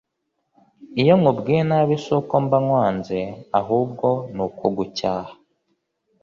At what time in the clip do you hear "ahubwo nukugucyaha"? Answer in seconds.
3.59-5.33